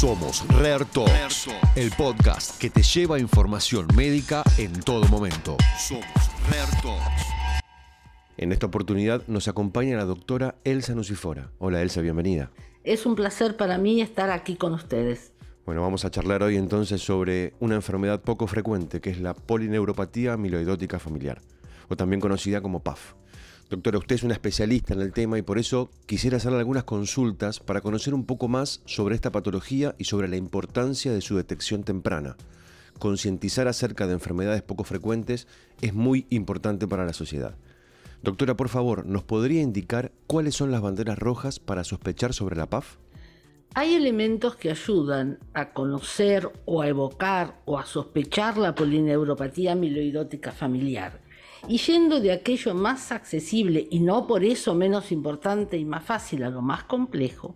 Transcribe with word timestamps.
Somos 0.00 0.46
Rare 0.48 0.84
Talks, 0.84 1.48
el 1.74 1.90
podcast 1.92 2.60
que 2.60 2.68
te 2.68 2.82
lleva 2.82 3.18
información 3.18 3.88
médica 3.96 4.42
en 4.58 4.78
todo 4.80 5.08
momento. 5.08 5.56
Somos 5.78 6.04
Rare 6.50 6.70
Talks. 6.82 7.22
En 8.36 8.52
esta 8.52 8.66
oportunidad 8.66 9.22
nos 9.26 9.48
acompaña 9.48 9.96
la 9.96 10.04
doctora 10.04 10.56
Elsa 10.64 10.94
Nucifora. 10.94 11.50
Hola 11.56 11.80
Elsa, 11.80 12.02
bienvenida. 12.02 12.50
Es 12.84 13.06
un 13.06 13.14
placer 13.14 13.56
para 13.56 13.78
mí 13.78 14.02
estar 14.02 14.28
aquí 14.28 14.56
con 14.56 14.74
ustedes. 14.74 15.32
Bueno, 15.64 15.80
vamos 15.80 16.04
a 16.04 16.10
charlar 16.10 16.42
hoy 16.42 16.56
entonces 16.56 17.00
sobre 17.00 17.54
una 17.58 17.76
enfermedad 17.76 18.20
poco 18.20 18.46
frecuente 18.46 19.00
que 19.00 19.08
es 19.08 19.18
la 19.18 19.32
polineuropatía 19.32 20.34
amiloidótica 20.34 20.98
familiar, 20.98 21.40
o 21.88 21.96
también 21.96 22.20
conocida 22.20 22.60
como 22.60 22.80
PAF. 22.80 23.14
Doctora, 23.68 23.98
usted 23.98 24.14
es 24.14 24.22
una 24.22 24.34
especialista 24.34 24.94
en 24.94 25.00
el 25.00 25.12
tema 25.12 25.38
y 25.38 25.42
por 25.42 25.58
eso 25.58 25.90
quisiera 26.06 26.36
hacerle 26.36 26.58
algunas 26.58 26.84
consultas 26.84 27.58
para 27.58 27.80
conocer 27.80 28.14
un 28.14 28.24
poco 28.24 28.46
más 28.46 28.80
sobre 28.84 29.16
esta 29.16 29.32
patología 29.32 29.96
y 29.98 30.04
sobre 30.04 30.28
la 30.28 30.36
importancia 30.36 31.12
de 31.12 31.20
su 31.20 31.36
detección 31.36 31.82
temprana. 31.82 32.36
Concientizar 33.00 33.66
acerca 33.66 34.06
de 34.06 34.12
enfermedades 34.12 34.62
poco 34.62 34.84
frecuentes 34.84 35.48
es 35.82 35.94
muy 35.94 36.26
importante 36.30 36.86
para 36.86 37.04
la 37.04 37.12
sociedad. 37.12 37.56
Doctora, 38.22 38.56
por 38.56 38.68
favor, 38.68 39.04
¿nos 39.04 39.24
podría 39.24 39.62
indicar 39.62 40.12
cuáles 40.28 40.54
son 40.54 40.70
las 40.70 40.80
banderas 40.80 41.18
rojas 41.18 41.58
para 41.58 41.82
sospechar 41.82 42.34
sobre 42.34 42.54
la 42.54 42.66
PAF? 42.66 42.98
Hay 43.74 43.94
elementos 43.94 44.54
que 44.54 44.70
ayudan 44.70 45.40
a 45.54 45.72
conocer 45.72 46.48
o 46.66 46.82
a 46.82 46.88
evocar 46.88 47.60
o 47.64 47.80
a 47.80 47.84
sospechar 47.84 48.58
la 48.58 48.76
polineuropatía 48.76 49.72
amiloidótica 49.72 50.52
familiar 50.52 51.25
y 51.68 51.78
yendo 51.78 52.20
de 52.20 52.32
aquello 52.32 52.74
más 52.74 53.12
accesible 53.12 53.86
y 53.90 54.00
no 54.00 54.26
por 54.26 54.44
eso 54.44 54.74
menos 54.74 55.10
importante 55.12 55.76
y 55.76 55.84
más 55.84 56.04
fácil 56.04 56.44
a 56.44 56.50
lo 56.50 56.62
más 56.62 56.84
complejo, 56.84 57.54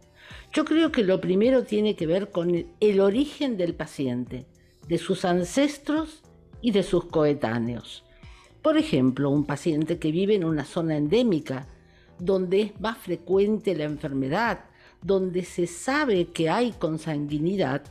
yo 0.53 0.65
creo 0.65 0.91
que 0.91 1.05
lo 1.05 1.21
primero 1.21 1.65
tiene 1.65 1.95
que 1.95 2.07
ver 2.07 2.31
con 2.31 2.67
el 2.81 3.01
origen 3.01 3.57
del 3.57 3.75
paciente, 3.75 4.47
de 4.89 4.99
sus 4.99 5.25
ancestros 5.25 6.23
y 6.61 6.73
de 6.73 6.83
sus 6.83 7.05
coetáneos. 7.05 8.05
Por 8.63 8.77
ejemplo, 8.77 9.31
un 9.31 9.45
paciente 9.45 9.99
que 9.99 10.11
vive 10.11 10.35
en 10.35 10.45
una 10.45 10.65
zona 10.65 10.97
endémica, 10.97 11.67
donde 12.19 12.63
es 12.63 12.81
más 12.81 12.99
frecuente 12.99 13.75
la 13.75 13.85
enfermedad, 13.85 14.65
donde 15.03 15.45
se 15.45 15.67
sabe 15.67 16.27
que 16.27 16.51
hay 16.51 16.73
consanguinidad, 16.73 17.83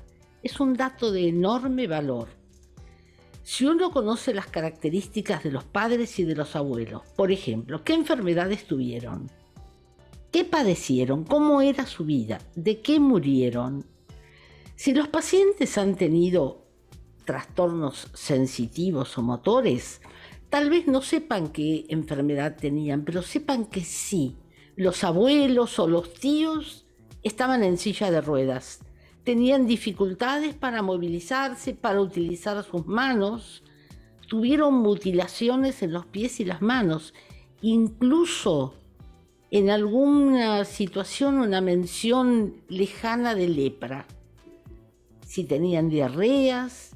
es 0.44 0.60
un 0.60 0.76
dato 0.76 1.12
de 1.12 1.30
enorme 1.30 1.88
valor. 1.88 2.39
Si 3.52 3.66
uno 3.66 3.90
conoce 3.90 4.32
las 4.32 4.46
características 4.46 5.44
de 5.44 5.50
los 5.50 5.64
padres 5.64 6.20
y 6.20 6.24
de 6.24 6.36
los 6.36 6.56
abuelos, 6.56 7.02
por 7.16 7.32
ejemplo, 7.32 7.84
qué 7.84 7.94
enfermedades 7.94 8.68
tuvieron, 8.68 9.28
qué 10.32 10.46
padecieron, 10.46 11.24
cómo 11.24 11.60
era 11.60 11.88
su 11.88 12.06
vida, 12.06 12.38
de 12.54 12.82
qué 12.82 13.00
murieron, 13.00 13.88
si 14.76 14.94
los 14.94 15.08
pacientes 15.08 15.80
han 15.80 15.96
tenido 15.96 16.68
trastornos 17.26 18.12
sensitivos 18.14 19.18
o 19.18 19.24
motores, 19.24 20.00
tal 20.52 20.70
vez 20.70 20.86
no 20.86 21.02
sepan 21.02 21.48
qué 21.48 21.88
enfermedad 21.90 22.56
tenían, 22.56 23.04
pero 23.04 23.24
sepan 23.24 23.66
que 23.66 23.82
sí, 23.82 24.38
los 24.76 25.04
abuelos 25.04 25.80
o 25.80 25.88
los 25.88 26.14
tíos 26.14 26.86
estaban 27.24 27.64
en 27.64 27.80
silla 27.80 28.12
de 28.12 28.22
ruedas, 28.22 28.82
tenían 29.24 29.68
dificultades 29.68 30.56
para 30.56 30.82
movilizarse, 30.82 31.74
para 31.74 32.02
utilizar 32.02 32.64
sus 32.64 32.86
manos, 32.88 33.64
tuvieron 34.28 34.76
mutilaciones 34.76 35.82
en 35.84 35.94
los 35.94 36.06
pies 36.06 36.40
y 36.40 36.46
las 36.46 36.62
manos, 36.62 37.14
incluso 37.62 38.76
en 39.52 39.70
alguna 39.70 40.64
situación 40.66 41.40
una 41.40 41.62
mención 41.62 42.62
lejana 42.70 43.36
de 43.36 43.48
lepra. 43.48 44.06
Si 45.26 45.44
tenían 45.44 45.90
diarreas, 45.90 46.96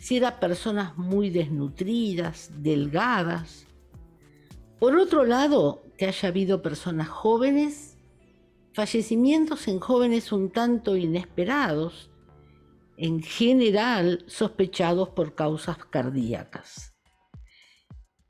si 0.00 0.16
eran 0.16 0.38
personas 0.40 0.96
muy 0.96 1.30
desnutridas, 1.30 2.50
delgadas. 2.62 3.66
Por 4.78 4.96
otro 4.96 5.24
lado, 5.24 5.82
que 5.96 6.06
haya 6.06 6.28
habido 6.28 6.62
personas 6.62 7.08
jóvenes 7.08 7.97
fallecimientos 8.78 9.66
en 9.66 9.80
jóvenes 9.80 10.30
un 10.30 10.50
tanto 10.50 10.96
inesperados, 10.96 12.12
en 12.96 13.20
general 13.24 14.24
sospechados 14.28 15.08
por 15.08 15.34
causas 15.34 15.78
cardíacas. 15.78 16.94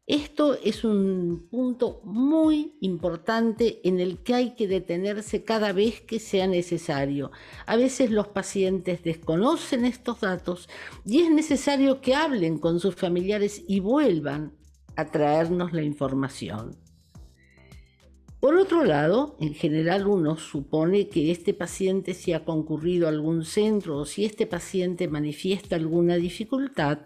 Esto 0.06 0.54
es 0.54 0.84
un 0.84 1.48
punto 1.50 2.00
muy 2.02 2.78
importante 2.80 3.86
en 3.86 4.00
el 4.00 4.22
que 4.22 4.32
hay 4.32 4.54
que 4.54 4.66
detenerse 4.66 5.44
cada 5.44 5.74
vez 5.74 6.00
que 6.00 6.18
sea 6.18 6.46
necesario. 6.46 7.30
A 7.66 7.76
veces 7.76 8.10
los 8.10 8.28
pacientes 8.28 9.02
desconocen 9.02 9.84
estos 9.84 10.20
datos 10.20 10.66
y 11.04 11.20
es 11.20 11.30
necesario 11.30 12.00
que 12.00 12.14
hablen 12.14 12.56
con 12.56 12.80
sus 12.80 12.94
familiares 12.94 13.62
y 13.68 13.80
vuelvan 13.80 14.56
a 14.96 15.10
traernos 15.10 15.74
la 15.74 15.82
información. 15.82 16.87
Por 18.40 18.54
otro 18.54 18.84
lado, 18.84 19.36
en 19.40 19.52
general 19.52 20.06
uno 20.06 20.36
supone 20.36 21.08
que 21.08 21.32
este 21.32 21.54
paciente 21.54 22.14
si 22.14 22.32
ha 22.32 22.44
concurrido 22.44 23.06
a 23.06 23.10
algún 23.10 23.44
centro 23.44 23.98
o 23.98 24.06
si 24.06 24.24
este 24.24 24.46
paciente 24.46 25.08
manifiesta 25.08 25.74
alguna 25.74 26.14
dificultad, 26.14 27.00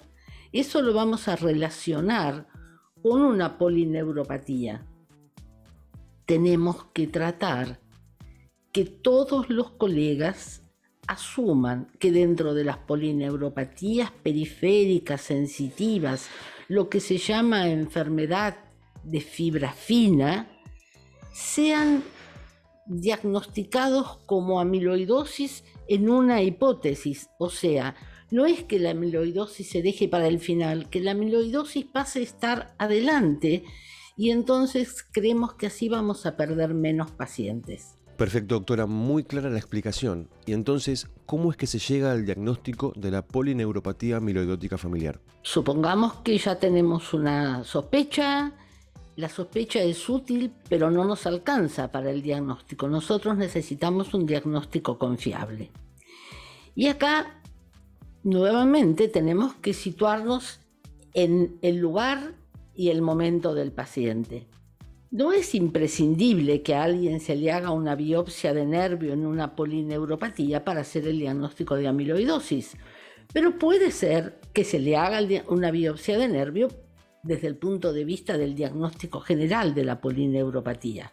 eso 0.52 0.82
lo 0.82 0.92
vamos 0.92 1.28
a 1.28 1.36
relacionar 1.36 2.48
con 3.02 3.22
una 3.22 3.56
polineuropatía. 3.56 4.86
Tenemos 6.26 6.84
que 6.92 7.06
tratar 7.06 7.80
que 8.70 8.84
todos 8.84 9.48
los 9.48 9.70
colegas 9.70 10.62
asuman 11.06 11.88
que 11.98 12.12
dentro 12.12 12.52
de 12.52 12.64
las 12.64 12.76
polineuropatías 12.76 14.10
periféricas 14.10 15.22
sensitivas, 15.22 16.28
lo 16.68 16.90
que 16.90 17.00
se 17.00 17.16
llama 17.16 17.68
enfermedad 17.68 18.58
de 19.02 19.20
fibra 19.20 19.72
fina, 19.72 20.51
sean 21.32 22.02
diagnosticados 22.86 24.18
como 24.26 24.60
amiloidosis 24.60 25.64
en 25.88 26.10
una 26.10 26.42
hipótesis, 26.42 27.28
o 27.38 27.50
sea, 27.50 27.94
no 28.30 28.46
es 28.46 28.64
que 28.64 28.78
la 28.78 28.90
amiloidosis 28.90 29.68
se 29.68 29.82
deje 29.82 30.08
para 30.08 30.26
el 30.26 30.40
final, 30.40 30.88
que 30.88 31.00
la 31.00 31.10
amiloidosis 31.12 31.84
pase 31.84 32.20
a 32.20 32.22
estar 32.22 32.74
adelante 32.78 33.64
y 34.16 34.30
entonces 34.30 35.04
creemos 35.12 35.54
que 35.54 35.66
así 35.66 35.88
vamos 35.88 36.26
a 36.26 36.36
perder 36.36 36.74
menos 36.74 37.10
pacientes. 37.10 37.96
Perfecto, 38.16 38.54
doctora, 38.56 38.86
muy 38.86 39.24
clara 39.24 39.50
la 39.50 39.58
explicación. 39.58 40.28
Y 40.46 40.52
entonces, 40.52 41.08
¿cómo 41.26 41.50
es 41.50 41.56
que 41.56 41.66
se 41.66 41.78
llega 41.78 42.12
al 42.12 42.24
diagnóstico 42.24 42.92
de 42.94 43.10
la 43.10 43.22
polineuropatía 43.26 44.18
amiloidótica 44.18 44.78
familiar? 44.78 45.20
Supongamos 45.42 46.14
que 46.16 46.38
ya 46.38 46.58
tenemos 46.58 47.14
una 47.14 47.64
sospecha, 47.64 48.52
la 49.16 49.28
sospecha 49.28 49.82
es 49.82 50.08
útil, 50.08 50.52
pero 50.68 50.90
no 50.90 51.04
nos 51.04 51.26
alcanza 51.26 51.92
para 51.92 52.10
el 52.10 52.22
diagnóstico. 52.22 52.88
Nosotros 52.88 53.36
necesitamos 53.36 54.14
un 54.14 54.26
diagnóstico 54.26 54.98
confiable. 54.98 55.70
Y 56.74 56.88
acá, 56.88 57.40
nuevamente, 58.22 59.08
tenemos 59.08 59.54
que 59.56 59.74
situarnos 59.74 60.60
en 61.12 61.58
el 61.60 61.76
lugar 61.76 62.34
y 62.74 62.88
el 62.88 63.02
momento 63.02 63.54
del 63.54 63.72
paciente. 63.72 64.46
No 65.10 65.34
es 65.34 65.54
imprescindible 65.54 66.62
que 66.62 66.74
a 66.74 66.84
alguien 66.84 67.20
se 67.20 67.36
le 67.36 67.52
haga 67.52 67.70
una 67.70 67.94
biopsia 67.94 68.54
de 68.54 68.64
nervio 68.64 69.12
en 69.12 69.26
una 69.26 69.54
polineuropatía 69.54 70.64
para 70.64 70.80
hacer 70.80 71.06
el 71.06 71.18
diagnóstico 71.18 71.76
de 71.76 71.86
amiloidosis, 71.86 72.78
pero 73.34 73.58
puede 73.58 73.90
ser 73.90 74.40
que 74.54 74.64
se 74.64 74.78
le 74.78 74.96
haga 74.96 75.20
una 75.48 75.70
biopsia 75.70 76.16
de 76.16 76.28
nervio 76.28 76.68
desde 77.22 77.46
el 77.46 77.56
punto 77.56 77.92
de 77.92 78.04
vista 78.04 78.36
del 78.36 78.54
diagnóstico 78.54 79.20
general 79.20 79.74
de 79.74 79.84
la 79.84 80.00
polineuropatía. 80.00 81.12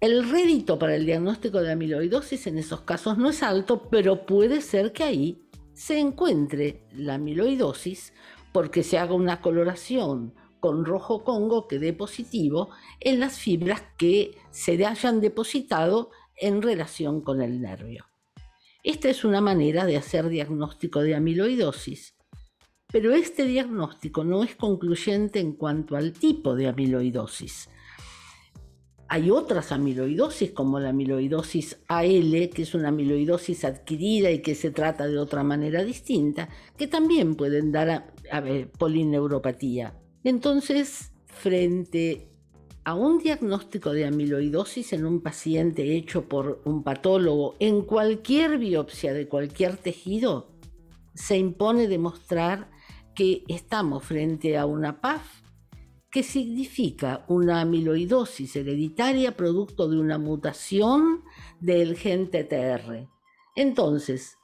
El 0.00 0.28
rédito 0.28 0.78
para 0.78 0.96
el 0.96 1.06
diagnóstico 1.06 1.60
de 1.60 1.72
amiloidosis 1.72 2.46
en 2.46 2.58
esos 2.58 2.82
casos 2.82 3.16
no 3.16 3.30
es 3.30 3.42
alto, 3.42 3.88
pero 3.88 4.26
puede 4.26 4.60
ser 4.60 4.92
que 4.92 5.04
ahí 5.04 5.42
se 5.72 5.98
encuentre 5.98 6.82
la 6.92 7.14
amiloidosis 7.14 8.12
porque 8.52 8.82
se 8.82 8.98
haga 8.98 9.14
una 9.14 9.40
coloración 9.40 10.34
con 10.60 10.84
rojo 10.84 11.24
congo 11.24 11.68
que 11.68 11.78
dé 11.78 11.92
positivo 11.92 12.70
en 13.00 13.20
las 13.20 13.38
fibras 13.38 13.82
que 13.98 14.36
se 14.50 14.84
hayan 14.84 15.20
depositado 15.20 16.10
en 16.36 16.62
relación 16.62 17.20
con 17.20 17.42
el 17.42 17.60
nervio. 17.60 18.06
Esta 18.82 19.08
es 19.08 19.24
una 19.24 19.40
manera 19.40 19.86
de 19.86 19.96
hacer 19.96 20.28
diagnóstico 20.28 21.00
de 21.00 21.14
amiloidosis 21.14 22.13
pero 22.94 23.12
este 23.12 23.44
diagnóstico 23.44 24.22
no 24.22 24.44
es 24.44 24.54
concluyente 24.54 25.40
en 25.40 25.54
cuanto 25.54 25.96
al 25.96 26.12
tipo 26.12 26.54
de 26.54 26.68
amiloidosis. 26.68 27.68
Hay 29.08 29.32
otras 29.32 29.72
amiloidosis 29.72 30.52
como 30.52 30.78
la 30.78 30.90
amiloidosis 30.90 31.80
AL, 31.88 32.50
que 32.54 32.62
es 32.62 32.72
una 32.72 32.90
amiloidosis 32.90 33.64
adquirida 33.64 34.30
y 34.30 34.42
que 34.42 34.54
se 34.54 34.70
trata 34.70 35.08
de 35.08 35.18
otra 35.18 35.42
manera 35.42 35.82
distinta, 35.82 36.48
que 36.76 36.86
también 36.86 37.34
pueden 37.34 37.72
dar 37.72 37.90
a, 37.90 38.44
polineuropatía. 38.78 39.98
Entonces, 40.22 41.10
frente 41.26 42.28
a 42.84 42.94
un 42.94 43.18
diagnóstico 43.18 43.92
de 43.92 44.06
amiloidosis 44.06 44.92
en 44.92 45.04
un 45.04 45.20
paciente 45.20 45.96
hecho 45.96 46.28
por 46.28 46.62
un 46.64 46.84
patólogo 46.84 47.56
en 47.58 47.82
cualquier 47.82 48.56
biopsia 48.56 49.12
de 49.12 49.26
cualquier 49.26 49.78
tejido, 49.78 50.54
se 51.12 51.36
impone 51.36 51.88
demostrar 51.88 52.72
que 53.14 53.44
estamos 53.48 54.04
frente 54.04 54.58
a 54.58 54.66
una 54.66 55.00
PAF 55.00 55.42
que 56.10 56.22
significa 56.22 57.24
una 57.26 57.60
amiloidosis 57.60 58.54
hereditaria 58.54 59.36
producto 59.36 59.88
de 59.88 59.98
una 59.98 60.16
mutación 60.16 61.24
del 61.60 61.96
gen 61.96 62.30
TTR. 62.30 63.08
Entonces, 63.56 64.38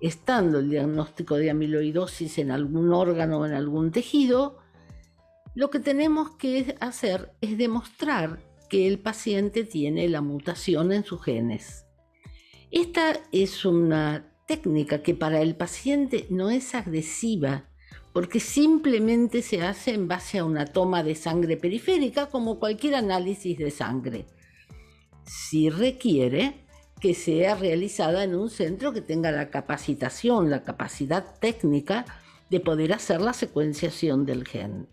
estando 0.00 0.58
el 0.58 0.68
diagnóstico 0.68 1.36
de 1.36 1.50
amiloidosis 1.50 2.36
en 2.38 2.50
algún 2.50 2.92
órgano 2.92 3.38
o 3.38 3.46
en 3.46 3.54
algún 3.54 3.92
tejido, 3.92 4.58
lo 5.54 5.70
que 5.70 5.80
tenemos 5.80 6.32
que 6.32 6.76
hacer 6.80 7.32
es 7.40 7.56
demostrar 7.56 8.40
que 8.68 8.86
el 8.86 8.98
paciente 8.98 9.64
tiene 9.64 10.08
la 10.08 10.20
mutación 10.20 10.92
en 10.92 11.02
sus 11.02 11.24
genes. 11.24 11.86
Esta 12.70 13.14
es 13.32 13.64
una 13.64 14.34
técnica 14.46 15.02
que 15.02 15.14
para 15.14 15.40
el 15.40 15.56
paciente 15.56 16.26
no 16.28 16.50
es 16.50 16.74
agresiva, 16.74 17.70
porque 18.16 18.40
simplemente 18.40 19.42
se 19.42 19.60
hace 19.60 19.92
en 19.92 20.08
base 20.08 20.38
a 20.38 20.44
una 20.46 20.64
toma 20.64 21.02
de 21.02 21.14
sangre 21.14 21.58
periférica 21.58 22.30
como 22.30 22.58
cualquier 22.58 22.94
análisis 22.94 23.58
de 23.58 23.70
sangre. 23.70 24.24
Si 25.26 25.68
requiere 25.68 26.64
que 26.98 27.12
sea 27.12 27.56
realizada 27.56 28.24
en 28.24 28.34
un 28.34 28.48
centro 28.48 28.94
que 28.94 29.02
tenga 29.02 29.32
la 29.32 29.50
capacitación, 29.50 30.48
la 30.48 30.62
capacidad 30.62 31.38
técnica 31.40 32.06
de 32.48 32.58
poder 32.60 32.94
hacer 32.94 33.20
la 33.20 33.34
secuenciación 33.34 34.24
del 34.24 34.48
gen. 34.48 34.88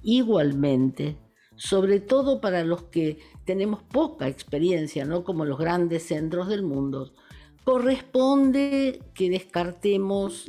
Igualmente, 0.00 1.18
sobre 1.56 2.00
todo 2.00 2.40
para 2.40 2.64
los 2.64 2.84
que 2.84 3.18
tenemos 3.44 3.82
poca 3.82 4.28
experiencia, 4.28 5.04
no 5.04 5.24
como 5.24 5.44
los 5.44 5.58
grandes 5.58 6.04
centros 6.04 6.48
del 6.48 6.62
mundo, 6.62 7.12
corresponde 7.64 9.02
que 9.12 9.28
descartemos 9.28 10.48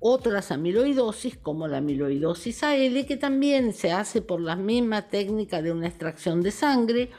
otras 0.00 0.50
amiloidosis 0.50 1.36
como 1.36 1.68
la 1.68 1.76
amiloidosis 1.78 2.62
AL, 2.62 3.06
que 3.06 3.16
también 3.18 3.74
se 3.74 3.92
hace 3.92 4.22
por 4.22 4.40
la 4.40 4.56
misma 4.56 5.08
técnica 5.08 5.62
de 5.62 5.72
una 5.72 5.86
extracción 5.86 6.42
de 6.42 6.50
sangre, 6.50 7.10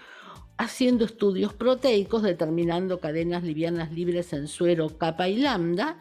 haciendo 0.57 1.06
estudios 1.06 1.54
proteicos, 1.54 2.24
determinando 2.24 3.00
cadenas 3.00 3.44
livianas 3.44 3.92
libres 3.92 4.33
en 4.33 4.48
suero 4.48 4.98
kappa 4.98 5.30
y 5.30 5.38
lambda, 5.38 5.98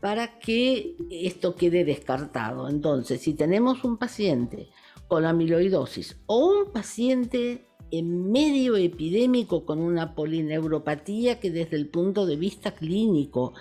para 0.00 0.38
que 0.38 0.96
esto 1.10 1.54
quede 1.54 1.84
descartado. 1.84 2.68
Entonces, 2.68 3.20
si 3.20 3.34
tenemos 3.34 3.84
un 3.84 3.96
paciente 3.96 4.68
con 5.06 5.24
amiloidosis 5.24 6.16
o 6.26 6.46
un 6.46 6.72
paciente 6.72 7.66
en 7.90 8.30
medio 8.30 8.76
epidémico 8.76 9.64
con 9.64 9.80
una 9.80 10.14
polineuropatía 10.14 11.40
que 11.40 11.50
desde 11.50 11.76
el 11.76 11.88
punto 11.88 12.26
de 12.26 12.36
vista 12.36 12.72
clínico 12.72 13.52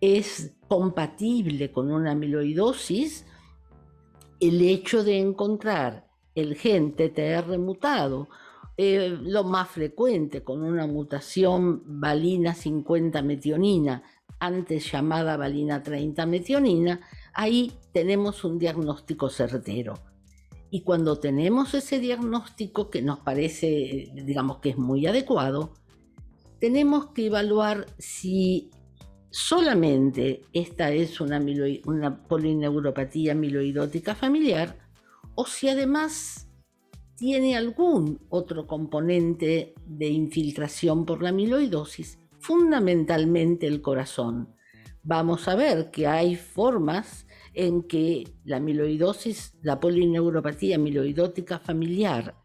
es 0.00 0.53
compatible 0.74 1.70
con 1.70 1.92
una 1.92 2.10
amiloidosis, 2.10 3.24
el 4.40 4.60
hecho 4.60 5.04
de 5.04 5.20
encontrar 5.20 6.08
el 6.34 6.56
gen 6.56 6.96
TTR 6.96 7.56
mutado, 7.60 8.28
eh, 8.76 9.16
lo 9.22 9.44
más 9.44 9.68
frecuente 9.68 10.42
con 10.42 10.64
una 10.64 10.88
mutación 10.88 12.00
valina 12.00 12.54
50 12.54 13.22
metionina, 13.22 14.02
antes 14.40 14.90
llamada 14.90 15.36
valina 15.36 15.80
30 15.80 16.26
metionina, 16.26 17.00
ahí 17.34 17.72
tenemos 17.92 18.42
un 18.42 18.58
diagnóstico 18.58 19.30
certero. 19.30 19.94
Y 20.70 20.80
cuando 20.80 21.20
tenemos 21.20 21.72
ese 21.74 22.00
diagnóstico 22.00 22.90
que 22.90 23.00
nos 23.00 23.20
parece, 23.20 24.10
digamos 24.12 24.58
que 24.58 24.70
es 24.70 24.76
muy 24.76 25.06
adecuado, 25.06 25.72
tenemos 26.58 27.12
que 27.12 27.26
evaluar 27.26 27.86
si 27.96 28.72
solamente 29.34 30.42
esta 30.52 30.92
es 30.92 31.20
una, 31.20 31.40
polineuropatía 32.28 33.32
amiloidótica 33.32 34.14
familiar 34.14 34.78
o 35.34 35.44
si 35.44 35.68
además 35.68 36.48
tiene 37.16 37.56
algún 37.56 38.20
otro 38.28 38.68
componente 38.68 39.74
de 39.86 40.06
infiltración 40.06 41.04
por 41.04 41.20
la 41.20 41.30
amiloidosis, 41.30 42.20
fundamentalmente 42.38 43.66
el 43.66 43.82
corazón. 43.82 44.54
Vamos 45.02 45.48
a 45.48 45.56
ver 45.56 45.90
que 45.90 46.06
hay 46.06 46.36
formas 46.36 47.26
en 47.54 47.82
que 47.82 48.36
la 48.44 48.58
amiloidosis, 48.58 49.58
la 49.62 49.80
polineuropatía 49.80 50.76
amiloidótica 50.76 51.58
familiar 51.58 52.36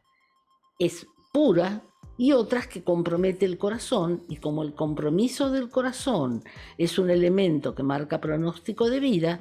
es 0.80 1.06
pura 1.32 1.84
y 2.20 2.34
otras 2.34 2.68
que 2.68 2.84
compromete 2.84 3.46
el 3.46 3.58
corazón 3.58 4.24
y 4.28 4.36
como 4.36 4.62
el 4.64 4.74
compromiso 4.74 5.52
del 5.52 5.70
corazón 5.70 6.44
es 6.78 7.00
un 7.00 7.10
elemento 7.10 7.74
que 7.74 7.82
marca 7.82 8.20
pronóstico 8.20 8.90
de 8.90 9.00
vida, 9.00 9.40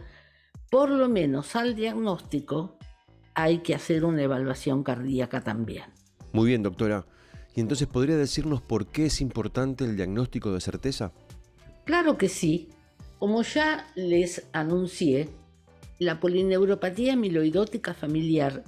por 0.71 0.89
lo 0.89 1.09
menos 1.09 1.57
al 1.57 1.75
diagnóstico 1.75 2.79
hay 3.35 3.59
que 3.59 3.75
hacer 3.75 4.05
una 4.05 4.23
evaluación 4.23 4.85
cardíaca 4.85 5.43
también. 5.43 5.87
Muy 6.33 6.47
bien, 6.47 6.63
doctora. 6.63 7.05
¿Y 7.57 7.61
entonces 7.61 7.89
podría 7.89 8.17
decirnos 8.17 8.63
por 8.63 8.87
qué 8.87 9.07
es 9.07 9.21
importante 9.21 9.85
el 9.85 9.97
diagnóstico 9.97 10.53
de 10.53 10.61
certeza? 10.61 11.13
Claro 11.85 12.17
que 12.17 12.29
sí. 12.29 12.69
Como 13.19 13.43
ya 13.43 13.89
les 13.97 14.47
anuncié, 14.53 15.31
la 15.99 16.21
polineuropatía 16.21 17.15
amiloidótica 17.15 17.93
familiar 17.93 18.63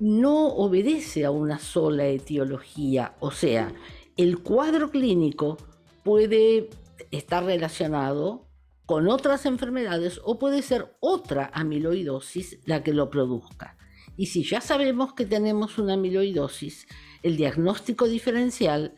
no 0.00 0.48
obedece 0.48 1.24
a 1.24 1.30
una 1.30 1.58
sola 1.58 2.06
etiología, 2.06 3.14
o 3.20 3.30
sea, 3.30 3.72
el 4.16 4.38
cuadro 4.38 4.90
clínico 4.90 5.56
puede 6.04 6.70
estar 7.10 7.44
relacionado 7.44 8.46
con 8.86 9.08
otras 9.08 9.44
enfermedades 9.46 10.20
o 10.24 10.38
puede 10.38 10.62
ser 10.62 10.96
otra 11.00 11.50
amiloidosis 11.52 12.58
la 12.64 12.82
que 12.82 12.94
lo 12.94 13.10
produzca. 13.10 13.76
Y 14.16 14.26
si 14.26 14.42
ya 14.42 14.60
sabemos 14.60 15.12
que 15.12 15.26
tenemos 15.26 15.78
una 15.78 15.94
amiloidosis, 15.94 16.86
el 17.22 17.36
diagnóstico 17.36 18.06
diferencial 18.08 18.94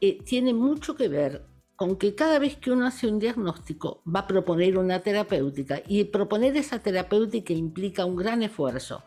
eh, 0.00 0.18
tiene 0.24 0.54
mucho 0.54 0.94
que 0.94 1.08
ver 1.08 1.44
con 1.76 1.96
que 1.96 2.14
cada 2.14 2.38
vez 2.38 2.56
que 2.56 2.70
uno 2.70 2.86
hace 2.86 3.08
un 3.08 3.18
diagnóstico 3.18 4.02
va 4.06 4.20
a 4.20 4.26
proponer 4.26 4.78
una 4.78 5.00
terapéutica. 5.00 5.82
Y 5.88 6.04
proponer 6.04 6.56
esa 6.56 6.78
terapéutica 6.78 7.52
implica 7.52 8.04
un 8.04 8.16
gran 8.16 8.42
esfuerzo 8.42 9.02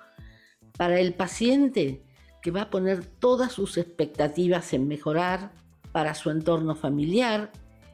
para 0.77 0.99
el 0.99 1.13
paciente 1.13 2.03
que 2.41 2.51
va 2.51 2.63
a 2.63 2.69
poner 2.69 3.03
todas 3.03 3.51
sus 3.51 3.77
expectativas 3.77 4.73
en 4.73 4.87
mejorar, 4.87 5.51
para 5.91 6.13
su 6.13 6.29
entorno 6.29 6.75
familiar 6.75 7.51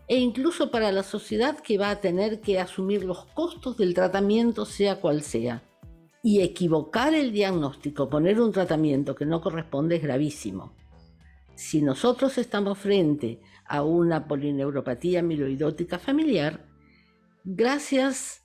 e 0.07 0.18
incluso 0.18 0.69
para 0.69 0.91
la 0.91 1.04
sociedad 1.04 1.57
que 1.59 1.78
va 1.78 1.90
a 1.90 2.02
tener 2.02 2.42
que 2.42 2.59
asumir 2.59 3.06
los 3.06 3.25
costos 3.28 3.78
del 3.78 3.94
tratamiento 3.94 4.66
sea 4.66 4.99
cual 4.99 5.21
sea. 5.21 5.63
Y 6.21 6.42
equivocar 6.42 7.13
el 7.13 7.31
diagnóstico, 7.31 8.09
poner 8.09 8.40
un 8.40 8.52
tratamiento 8.52 9.16
que 9.16 9.25
no 9.25 9.42
corresponde 9.42 9.95
es 9.95 10.04
gravísimo. 10.04 10.73
Si 11.56 11.81
nosotros 11.81 12.37
estamos 12.37 12.78
frente 12.78 13.40
a 13.66 13.83
una 13.83 14.28
polineuropatía 14.28 15.19
amiloidótica 15.19 15.99
familiar, 15.99 16.66
gracias 17.44 18.43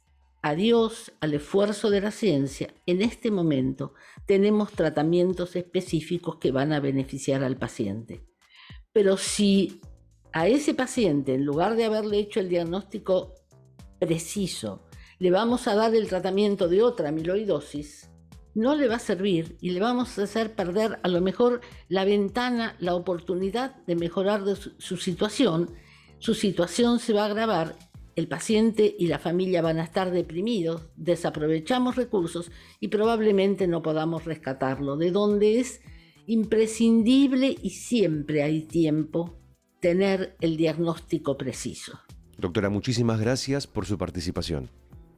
a 0.49 0.55
Dios, 0.55 1.13
al 1.21 1.35
esfuerzo 1.35 1.91
de 1.91 2.01
la 2.01 2.11
ciencia, 2.11 2.73
en 2.87 3.03
este 3.03 3.31
momento 3.31 3.95
tenemos 4.27 4.73
tratamientos 4.73 5.57
específicos 5.57 6.37
que 6.37 6.53
van 6.53 6.73
a 6.73 6.81
beneficiar 6.81 7.43
al 7.45 7.57
paciente. 7.57 8.25
Pero 8.93 9.17
si 9.17 9.81
a 10.33 10.49
ese 10.49 10.75
paciente, 10.75 11.35
en 11.35 11.45
lugar 11.45 11.77
de 11.77 11.85
haberle 11.85 12.19
hecho 12.19 12.41
el 12.41 12.49
diagnóstico 12.49 13.35
preciso, 13.99 14.87
le 15.19 15.31
vamos 15.31 15.67
a 15.67 15.75
dar 15.75 15.95
el 15.95 16.09
tratamiento 16.09 16.69
de 16.69 16.83
otra 16.83 17.09
amiloidosis, 17.09 18.11
no 18.55 18.75
le 18.75 18.89
va 18.89 18.97
a 18.97 19.01
servir 19.01 19.57
y 19.61 19.71
le 19.71 19.81
vamos 19.81 20.19
a 20.19 20.25
hacer 20.25 20.55
perder 20.55 20.99
a 21.03 21.09
lo 21.09 21.21
mejor 21.21 21.61
la 21.89 22.05
ventana, 22.05 22.77
la 22.81 22.95
oportunidad 22.95 23.77
de 23.87 23.97
mejorar 23.97 24.43
su, 24.57 24.97
situación. 24.97 25.75
Su 26.19 26.35
situación 26.35 26.99
se 26.99 27.13
va 27.13 27.23
a 27.23 27.27
agravar, 27.27 27.77
el 28.19 28.27
paciente 28.27 28.97
y 28.99 29.07
la 29.07 29.21
familia 29.21 29.63
van 29.63 29.79
a 29.79 29.85
estar 29.85 30.11
deprimidos, 30.11 30.89
desaprovechamos 30.97 31.95
recursos 31.95 32.51
y 32.81 32.89
probablemente 32.89 33.69
no 33.69 33.81
podamos 33.81 34.25
rescatarlo, 34.25 34.97
de 34.97 35.13
donde 35.13 35.61
es 35.61 35.81
imprescindible 36.27 37.57
y 37.63 37.71
siempre 37.71 38.43
hay 38.43 38.63
tiempo 38.63 39.39
tener 39.79 40.37
el 40.41 40.57
diagnóstico 40.57 41.39
preciso. 41.39 42.01
Doctora, 42.37 42.71
muchísimas 42.71 43.21
gracias 43.21 43.69
por 43.69 43.87
su 43.87 43.97
participación. 43.99 44.69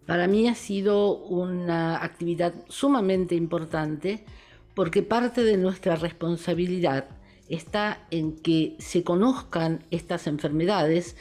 Para 0.05 0.29
mí 0.29 0.47
ha 0.47 0.55
sido 0.55 1.17
una 1.25 2.05
actividad 2.05 2.53
sumamente 2.69 3.35
importante 3.35 4.27
porque 4.75 5.03
parte 5.03 5.43
de 5.43 5.57
nuestra 5.57 5.97
responsabilidad 5.97 7.09
está 7.49 8.07
en 8.11 8.37
que 8.37 8.77
se 8.79 9.03
conozcan 9.05 9.85
estas 9.91 10.27
enfermedades 10.27 11.17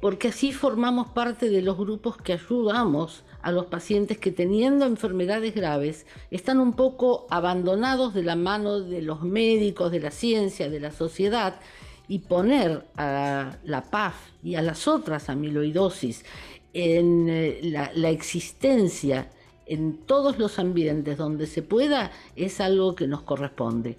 porque 0.00 0.28
así 0.28 0.52
formamos 0.52 1.08
parte 1.08 1.50
de 1.50 1.62
los 1.62 1.76
grupos 1.76 2.16
que 2.16 2.32
ayudamos 2.32 3.24
a 3.42 3.52
los 3.52 3.66
pacientes 3.66 4.18
que 4.18 4.32
teniendo 4.32 4.86
enfermedades 4.86 5.54
graves 5.54 6.06
están 6.30 6.58
un 6.58 6.72
poco 6.72 7.26
abandonados 7.30 8.14
de 8.14 8.22
la 8.22 8.36
mano 8.36 8.80
de 8.80 9.02
los 9.02 9.22
médicos, 9.22 9.92
de 9.92 10.00
la 10.00 10.10
ciencia, 10.10 10.68
de 10.68 10.80
la 10.80 10.90
sociedad 10.90 11.60
y 12.08 12.20
poner 12.20 12.86
a 12.96 13.58
la 13.64 13.82
PAF 13.82 14.14
y 14.42 14.56
a 14.56 14.62
las 14.62 14.88
otras 14.88 15.28
amiloidosis 15.28 16.24
en 16.72 17.28
eh, 17.28 17.60
la, 17.62 17.90
la 17.94 18.10
existencia 18.10 19.30
en 19.66 19.98
todos 19.98 20.38
los 20.38 20.58
ambientes 20.58 21.16
donde 21.16 21.46
se 21.46 21.62
pueda 21.62 22.10
es 22.34 22.60
algo 22.60 22.96
que 22.96 23.06
nos 23.06 23.22
corresponde. 23.22 23.96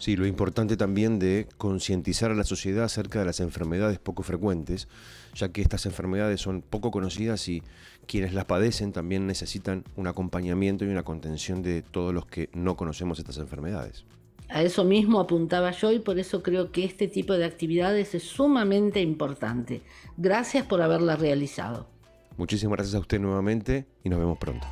Sí, 0.00 0.16
lo 0.16 0.26
importante 0.26 0.78
también 0.78 1.18
de 1.18 1.46
concientizar 1.58 2.30
a 2.30 2.34
la 2.34 2.44
sociedad 2.44 2.84
acerca 2.84 3.18
de 3.18 3.26
las 3.26 3.38
enfermedades 3.38 3.98
poco 3.98 4.22
frecuentes, 4.22 4.88
ya 5.34 5.50
que 5.50 5.60
estas 5.60 5.84
enfermedades 5.84 6.40
son 6.40 6.62
poco 6.62 6.90
conocidas 6.90 7.46
y 7.48 7.62
quienes 8.06 8.32
las 8.32 8.46
padecen 8.46 8.92
también 8.92 9.26
necesitan 9.26 9.84
un 9.96 10.06
acompañamiento 10.06 10.86
y 10.86 10.88
una 10.88 11.02
contención 11.02 11.62
de 11.62 11.82
todos 11.82 12.14
los 12.14 12.24
que 12.24 12.48
no 12.54 12.78
conocemos 12.78 13.18
estas 13.18 13.36
enfermedades. 13.36 14.06
A 14.48 14.62
eso 14.62 14.84
mismo 14.84 15.20
apuntaba 15.20 15.70
yo 15.72 15.92
y 15.92 15.98
por 15.98 16.18
eso 16.18 16.42
creo 16.42 16.72
que 16.72 16.86
este 16.86 17.06
tipo 17.06 17.34
de 17.34 17.44
actividades 17.44 18.14
es 18.14 18.22
sumamente 18.22 19.02
importante. 19.02 19.82
Gracias 20.16 20.64
por 20.64 20.80
haberla 20.80 21.16
realizado. 21.16 21.86
Muchísimas 22.38 22.78
gracias 22.78 22.94
a 22.94 23.00
usted 23.00 23.20
nuevamente 23.20 23.84
y 24.02 24.08
nos 24.08 24.18
vemos 24.18 24.38
pronto. 24.38 24.66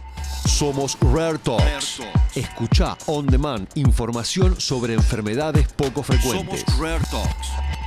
Somos 0.46 0.96
Rare 1.00 1.38
Talks. 1.38 2.00
Escucha 2.34 2.96
on 3.06 3.26
demand 3.26 3.68
información 3.74 4.60
sobre 4.60 4.94
enfermedades 4.94 5.66
poco 5.72 6.02
frecuentes. 6.02 6.64
Somos 6.66 6.78
Rare 6.78 7.04
Talks. 7.10 7.77